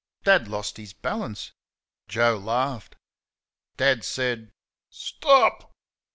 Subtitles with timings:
[0.23, 1.51] Dad lost his balance.
[2.07, 2.95] Joe laughed.
[3.77, 4.51] Dad said,
[4.89, 5.73] "St o op!"